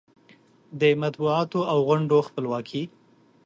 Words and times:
د 0.81 0.83
مطبوعاتو 1.01 1.59
او 1.71 1.77
غونډو 1.87 2.17
خپلواکي 2.27 2.83